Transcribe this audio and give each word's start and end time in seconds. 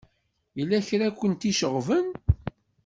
Yella 0.57 0.79
kra 0.87 1.05
i 1.09 1.11
kent-iceɣben? 1.13 2.07